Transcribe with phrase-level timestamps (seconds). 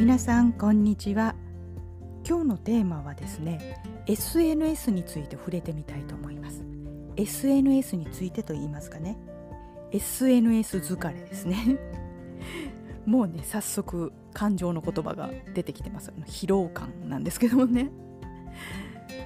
[0.00, 1.34] 皆さんこんにちは。
[2.26, 6.64] 今日のテーマはですね SNS について触れてみたいと思います。
[7.16, 9.18] SNS についてと言いますかね。
[9.92, 11.78] SNS 疲れですね。
[13.04, 17.90] もうね早速感情の言葉が出てきてます疲労感なんですけどもね。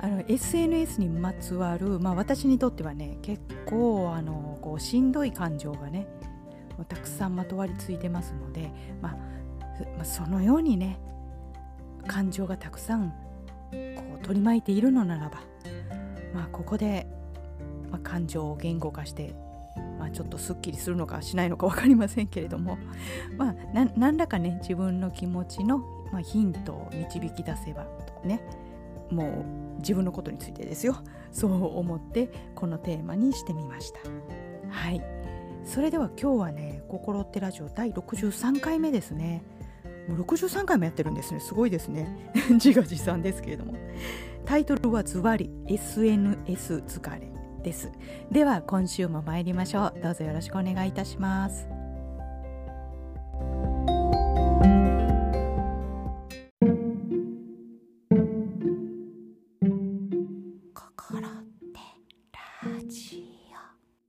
[0.00, 6.08] あの SNS にまつわる、まあ、私にとってはね結構あのこうしんどい感情がね
[6.88, 9.34] たくさんまとわりついてますので、まあ、
[10.02, 10.98] そのようにね
[12.06, 13.16] 感情がたくさんこ
[14.20, 15.40] う取り巻いているのならば、
[16.34, 17.06] まあ、ここで、
[17.90, 19.34] まあ、感情を言語化して
[19.98, 22.78] まあ、ちょっとすっきりするのかしないのか分かりませんけれども、
[23.38, 23.54] まあ、
[23.96, 25.82] 何らかね自分の気持ちの、
[26.12, 27.86] ま、ヒントを導き出せば
[28.24, 28.40] ね
[29.10, 30.96] もう自分のことについてですよ。
[31.30, 34.00] そう思ってこのテーマにしてみました。
[34.70, 35.02] はい。
[35.64, 39.42] それでは今日はね「心ってラジオ」第63回目ですね。
[40.08, 41.40] もう63回もやってるんですね。
[41.40, 42.30] すごいですね。
[42.50, 43.74] 自画自賛ですけれども。
[44.44, 47.90] タイトルはズバリ SNS 疲れです。
[48.30, 50.00] では今週も参りましょう。
[50.02, 51.66] どうぞよろしくお願いいたします。
[60.74, 61.32] 心っ
[61.72, 61.80] て
[62.62, 63.24] ラジ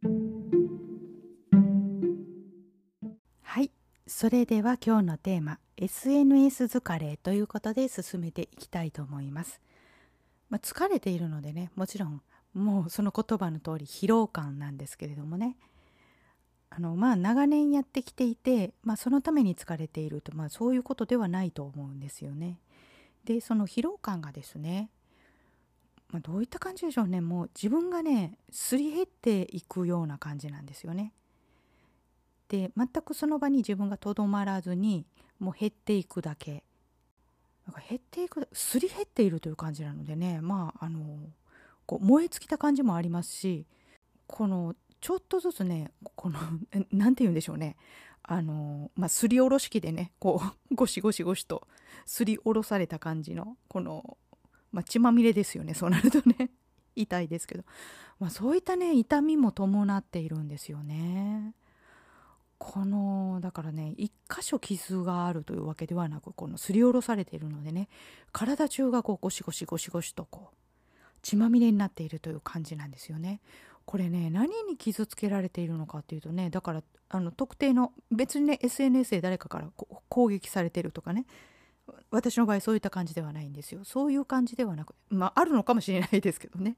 [0.04, 0.10] オ。
[3.42, 3.72] はい。
[4.06, 9.60] それでは今日のテーマ SNS 疲れということで進めていきたいと思います、
[10.50, 12.22] まあ、疲れているのでねもちろん
[12.54, 15.58] もうその言葉の通り疲労感なんですけれどもね
[16.70, 22.60] あのまあ長年やってきていて、まあ、そのために疲れていると、まあ、そういうことではないと思うんですよね。
[23.24, 24.90] でその疲労感がですね、
[26.10, 31.14] まあ、どういった感じでしょうねもう自分がねすり減っていくような感じなんですよね。
[32.50, 35.06] で全くその場に自分がとどまらずに
[35.40, 36.64] もう減っていくだけ。
[37.66, 40.40] なんか減っていくすり減っているという感じなのでね。
[40.42, 41.02] まああの
[41.86, 43.66] こう燃え尽きた感じもありますし
[44.28, 46.40] このちょっとずつねこの
[46.92, 47.76] 何て言うんでしょうね。
[48.28, 51.68] あのまあすりおろし器でねこう ゴシゴシゴシと
[52.06, 54.18] すりおろされた感じのこの、
[54.72, 55.74] まあ、血まみれですよね。
[55.74, 56.50] そうなるとね。
[56.98, 57.66] 痛いですけど、
[58.20, 61.54] まあ、そういったね痛みも伴っているんですよね。
[62.58, 67.90] このだからね一箇所傷があるというわけではなくこのすりおろされているのでね
[68.32, 70.56] 体中がこうゴシゴシゴシゴシとこう
[71.22, 73.42] 血まみれになっているという感じなんですよね。
[73.86, 79.70] これね何に傷つけられているのかっていうとねだからあの特定の別にね SNS で誰かから
[80.10, 81.26] 攻撃されてるとかね
[82.10, 86.78] 私の場合そういった感じではないんですよそういう感じではなくまああるのかもしれないですけどね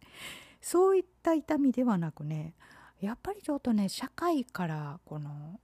[0.61, 2.53] そういった痛みではなくね
[2.99, 5.59] やっぱりちょっとね社会からこの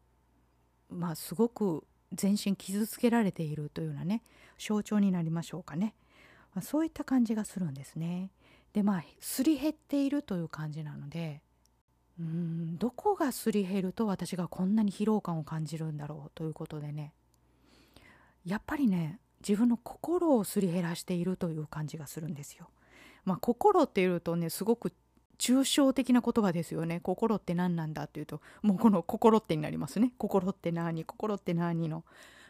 [0.93, 1.83] まあすごく
[2.13, 4.21] 全身傷つけられているというようなね
[4.59, 5.95] 象徴になりましょうかね、
[6.53, 8.29] まあ、そういった感じがするんですね。
[8.73, 11.41] でまあすり減っているという感じなので
[12.19, 17.13] うんどこがすり減ると私がこんなに疲労感を感じるんだろうということでね
[18.45, 22.69] やっぱりね自分の心をすり減らしているという感じがするんですよ。
[23.25, 24.91] まあ、心っていうとねすごく
[25.37, 26.99] 抽象的な言葉ですよね。
[27.01, 30.13] 心って何なんだっていうともうこの心ってになりますね。
[30.17, 32.03] 心って何心って何の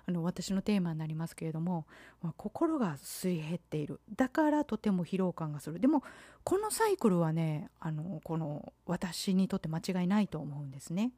[0.05, 1.85] あの私のテーマになりますけれども、
[2.21, 6.03] まあ、心がすり減っているだからとても疲労感がするでも
[6.44, 11.11] このサイクルはねあのこの私にとって間違いないと思うんですね。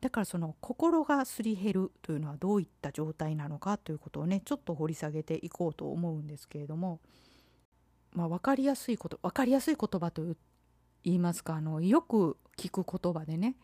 [0.00, 6.98] だからその心がすり減るというのはどういった状態なのかということをねちょっと掘り下げていこうと思うんですけれども、
[8.12, 10.22] まあ、分かりやすいこと分かりやすい言葉と
[11.04, 13.56] 言いますかあのよく聞く言葉でね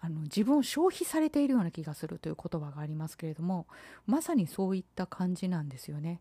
[0.00, 3.66] あの自分を消費されているような気がするという言葉がありますけれども
[4.06, 6.20] まさにそういった感じなんですよね。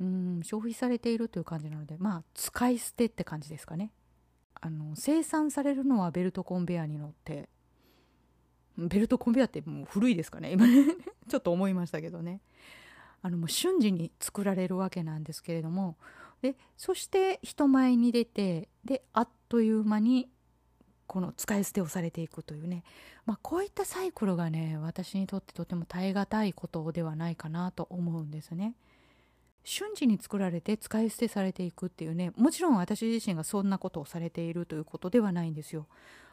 [0.00, 3.92] うん消費されているという感じなのでまあ使い捨てって感じですかね。
[4.60, 7.48] あの生産されるのはベルトコンベヤーに乗って
[8.78, 10.86] ベルトコンベヤーってもう古いですかね今ね
[11.28, 12.40] ちょっと思いましたけどね
[13.20, 15.96] あのもう瞬時に作られるわけなんですけれども
[16.40, 20.28] でそして人前に出てであっという間に
[21.06, 22.82] この使い捨てをされていくというね、
[23.24, 28.74] まあ、こういったサイクルがね私にとってとても耐え難いことではないかなと思うんですね。
[29.62, 35.86] 瞬時に作られて使い捨てされていくっていうねもちろん私自身がそんなことをされているということではないんですよ。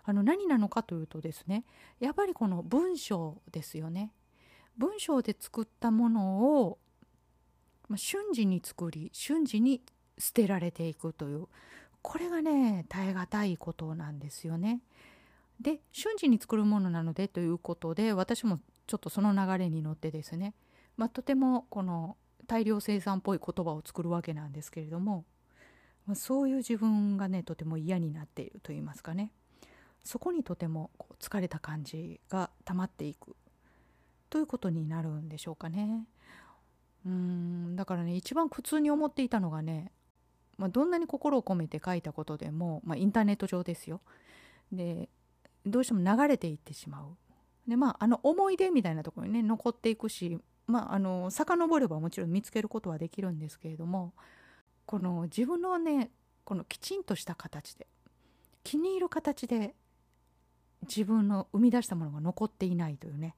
[0.04, 1.64] あの何なのかというとですね
[2.00, 4.14] やっぱりこの文章ですよね。
[4.80, 6.80] 文章で作ったものを、
[7.88, 9.84] まあ、瞬時に作り瞬時に
[10.18, 11.48] 捨てられていくという
[12.02, 14.82] これがね耐え難いことなんですよね。
[15.60, 20.56] で瞬時に作るものなのでということで私もちょっとその流れに乗ってですね、
[20.98, 22.18] まあ、とてもこの
[22.48, 25.24] 大量生産っぽい言葉を作るわけなんですけれども、
[26.08, 29.32] まあ、そういう自分がねとても嫌になっていると言いますかね
[30.04, 33.36] そこにとてもこう疲れた感じが溜まっていく
[34.32, 36.08] ということになるんでしょうかね。
[37.06, 39.92] うんだからね一番苦痛に思っていたのがね、
[40.62, 44.00] まあ、どんなに心を込めて書いたことでも、まあ、インターネット上ですよ。
[44.72, 45.10] で
[45.66, 47.18] どうしても流れていってしまう。
[47.68, 54.14] でまああの思い出みたいなところにね残っていくしまああの遡ればもちろん見つけることはできるんですけれども
[54.86, 56.12] この自分のね
[56.44, 57.88] このきちんとした形で
[58.64, 59.74] 気に入る形で
[60.84, 63.36] 自分の生み出したものが残っていないというね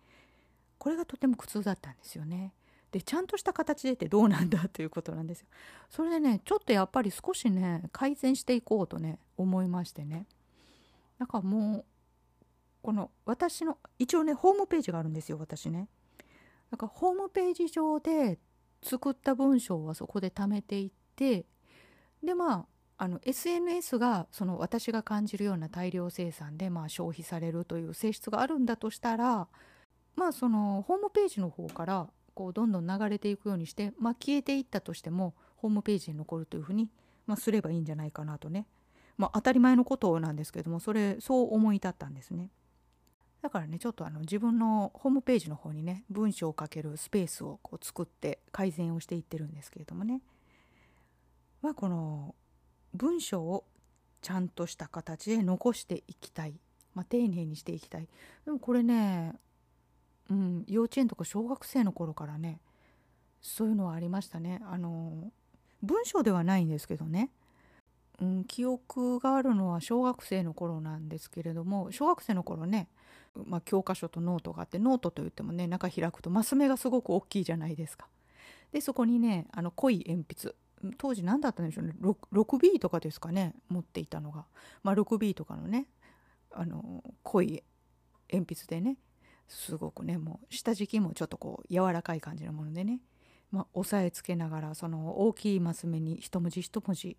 [0.78, 2.54] これがとても苦痛だったんですよね。
[2.94, 5.48] でちゃんとした形でってどうなんだということなんですよ。
[5.90, 10.28] それでねちょっとやっぱり少しね改善していこうとね思いましてね
[11.18, 11.86] だかもう
[12.84, 15.90] この私の一応ねホームページがあるんですよ私ね。
[16.70, 18.38] だかホームページ上で
[18.84, 21.46] 作った文章はそこで貯めていって
[22.24, 22.66] でまあ
[22.98, 29.48] あの SNS がその私が感じるような大量生産でまあ消費されるという性質があるんだとしたら
[30.16, 36.90] まあそのホームページの方からこうどんどん流れていくようにして、まあ、消えていったとしてもホームページに残るというふうに、
[37.26, 38.68] まあ、すればいいんじゃないかなとね、
[39.18, 42.50] まあ、当たり前のことなんですけどもそれそう思い立ったんですね。
[43.42, 50.22] だからねちょっとあの自分のホームページの方にね文章を書けるスペースをこう作って改善をしていってるんですけれどもね。
[51.62, 52.36] まあこの
[52.94, 53.66] 文章を
[54.22, 56.54] ちゃんとした形で残していきたい、
[56.96, 58.08] まあ、丁寧にしていきたい。
[58.46, 59.36] でもこれね
[60.30, 62.60] うん、幼稚園とか小学生の頃からね
[63.42, 64.62] そういうのはありましたね。
[64.66, 65.32] あの
[65.82, 67.30] 文章ではないんですけどね、
[68.22, 72.88] うん、記憶があるのは小学生の頃なんですけれども小学生の頃ね、
[73.46, 78.08] まあ、教科書とノートがあってノートといってもね中開くとマス目がすごく大きいじゃないですか。
[78.72, 80.56] でそこにねあの濃い鉛筆
[80.98, 81.94] 当時何だったんでしょうね
[82.34, 84.46] 6B とかですかね持っていたのが、
[84.84, 85.86] まあ、6B とかのね
[86.52, 87.64] あの濃い
[88.32, 88.98] 鉛筆でね
[89.48, 93.00] すごくねもう下敷きもちょっとこう柔らかい感じのものでね、
[93.52, 97.18] まあ、押さえつけながらその大きいマス目に一文字一文字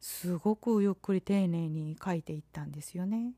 [0.00, 3.34] すごくゆっくり丁寧に書いていったんですよね。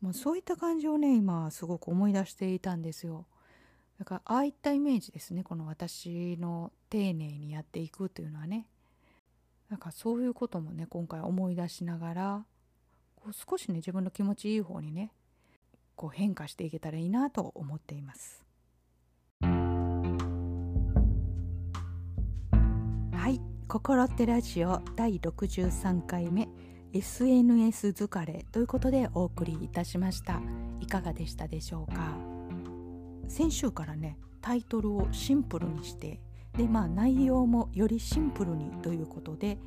[0.00, 3.26] もうそういった感じをね今すごく思い出していたんですよ。
[3.98, 8.66] だからああいったイメージですねこの私の丁寧にやっていくというのはね。
[9.68, 12.44] なんかそういうこともね今回思い出しながら
[13.14, 15.12] こう少しね自分の気持ちいい方にね
[16.00, 18.42] こう変化していけたらいいなと思っています。
[23.12, 23.38] はい。
[23.68, 26.48] 心ってラジオ第63回目。
[26.94, 30.40] SNS 疲れということでお送りいたしました。
[30.80, 32.16] いかがでしたでしょうか？
[33.28, 36.22] 先週からねタイトルをシンプルにして
[36.56, 39.58] でまあ内容もよりシンプルにということで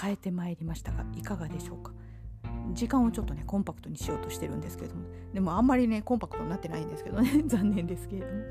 [0.00, 1.90] 変えてまいりましたがいかがでしょうか？
[2.72, 5.02] 時間をちょっとねコンパクトにしようとしてるんですけども。
[5.32, 7.42] でもあんまりねコンパクトになってないんですけどね。
[7.46, 8.42] 残念ですけれども。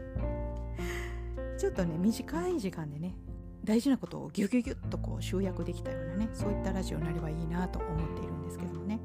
[1.57, 3.15] ちょっとね短い時間でね
[3.63, 8.99] 大事なことをギュギュギュッとこう集約できたようなねそういったラジオになればいいなと思っているんですけどもね。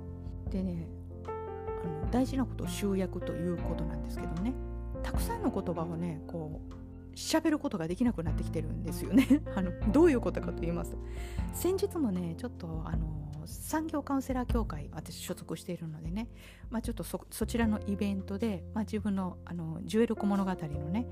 [0.50, 0.88] でね
[1.26, 4.52] あの大事なことを集約ということなんですけどね。
[5.02, 6.80] たくさんの言葉をねこう
[7.14, 9.26] 喋ることができなくなってきてるんですよね。
[9.56, 10.98] あのどういうことかと言いますと。
[11.52, 16.28] 先日もねちょっとあの産業カウンセラー協会私所属しているのでね、
[16.70, 20.56] まあ、ちょっとそちらのイベントで、まあ、自分のあのジュエルコ物語の
[20.90, 21.06] ね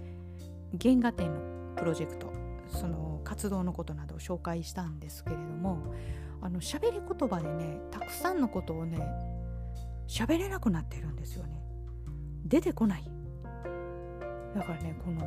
[0.81, 2.33] 原画展のプロジェクト
[2.67, 5.95] その活動のことなどを紹介したんですけれども
[6.41, 8.99] あの喋り言葉でねたくさんのことをね
[10.07, 11.63] 喋れなくなってるんですよね。
[12.45, 13.05] 出てこない。
[14.55, 15.21] だからねこの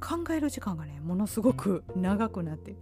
[0.00, 2.76] 考える時間がねものすごく長くなって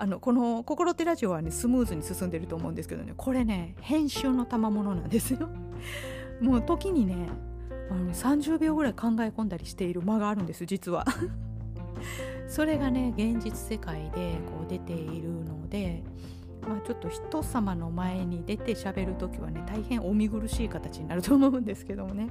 [0.00, 5.48] あのこの「心手ラジオ」はねスムーズに進んでると思うんですけどねこれね編集の賜物なんですよ。
[6.40, 7.28] もう時にね
[7.90, 11.04] あの30秒ぐらい考え込んだりしている間があるんです実は。
[12.46, 16.02] それがね現実世界でこう出ているので、
[16.66, 22.28] まあ、ちょっと人様の前に出て喋る時はね大変お見苦しい形になると思うんですけどもね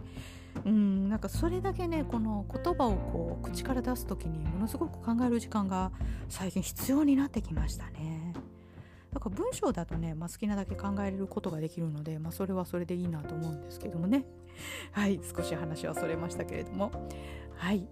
[0.65, 5.91] うんなんかそれだけねこの言葉をこう口から出す時にものすごく考える時間が
[6.29, 8.33] 最近必要になってきましたね。
[9.13, 14.25] だから文章だとね、まあ、好きなだけ考えることができるので、まあ、それはそれでいいなと思うんですけどもね。
[14.91, 16.91] はい少し話はそれましたけれども。
[17.55, 17.87] はい。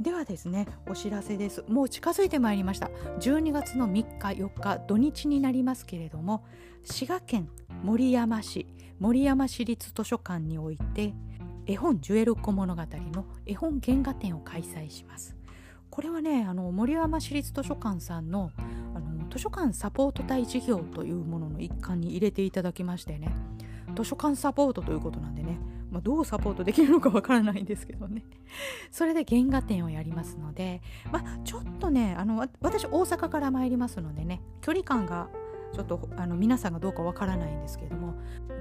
[0.00, 1.64] ではですねお知らせです。
[1.68, 2.88] もう近づいてまいりました。
[3.20, 6.44] 12月の3日4日土日になりますけれども
[6.84, 7.48] 滋賀県
[7.84, 8.66] 守山市
[8.98, 11.14] 守山市立図書館において
[11.68, 12.82] 絵本ジュエルコ物語
[13.12, 15.36] の絵本原画展を開催します。
[15.90, 18.50] これはねあの森山市立図書館さんの
[18.94, 23.30] あの図書館サポート隊事業というものの一環に入れていただきましてね。
[23.94, 25.58] 図書館サポートということなんでね、
[25.90, 28.24] まあ、どうサポートできるのかわからないんですけどね。
[28.90, 30.80] それで原画展をやりますので、
[31.12, 35.28] まあ、ちょっとねあの私大阪から参りますのでね距離感が
[35.74, 38.14] ちょっとあの皆さんがどうかわからないんですけども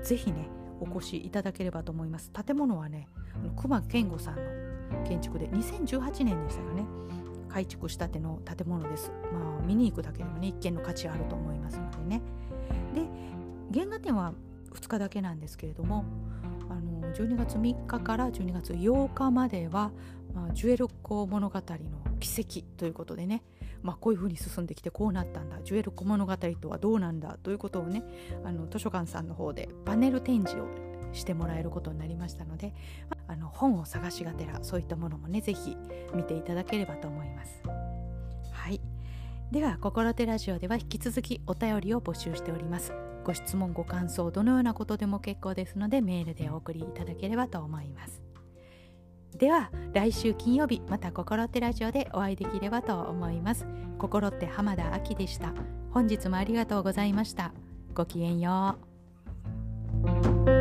[0.04, 2.32] 是非ねお越しいただければと思います。
[2.32, 3.08] 建物はね
[3.56, 4.42] 熊健吾さんの
[5.08, 6.86] 建築で2018年でしたかね。
[7.50, 9.12] 改築したての建物です。
[9.32, 12.22] まあ見に行くだけでもね一見の価値あると思いますのでね。
[12.94, 13.08] で
[13.74, 14.34] 原画展は
[14.74, 16.06] 2日だけなんですけれども
[17.18, 19.92] 12月3日から12月8日までは、
[20.36, 23.42] まあ、ジュエルコ物語の奇跡ということでね、
[23.82, 27.40] まあ、こういうふうに進んできてこうなったんだジュエルコ物語とはどうなんだ？
[27.42, 28.04] ということをね
[28.44, 30.68] あの図書館さんの方でパネル展示を
[31.12, 32.76] してもらえることになりましたので
[33.28, 35.76] あの本を探しがてらそういったものもね是非
[36.14, 37.64] 見ていただければと思います。
[38.52, 38.80] はい
[39.52, 42.94] では「心手ラジオ」では引き続きお便りを募集しております。
[43.28, 48.22] ご質問ご感想どのようなことでも結構ですのでメールでお送りいただければと思います。
[49.38, 53.68] では来週金曜日また心ってラジオでお会いできればと思います。
[53.98, 55.54] 心って浜田亜希でした。
[55.92, 57.52] 本日もありがとうございました。
[57.94, 58.78] ごきげんよ
[60.46, 60.57] う。